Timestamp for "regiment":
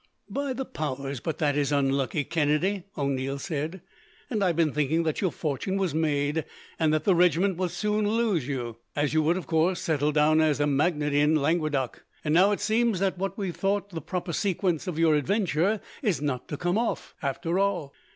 7.13-7.57